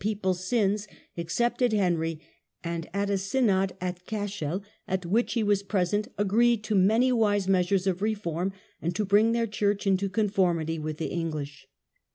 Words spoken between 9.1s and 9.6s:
their